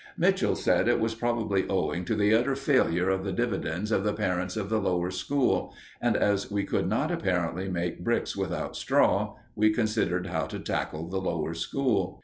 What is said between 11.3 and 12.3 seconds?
School.